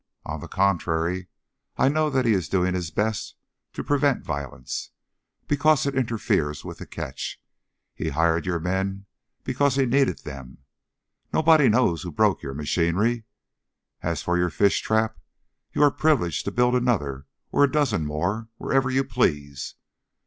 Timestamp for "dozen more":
17.71-18.49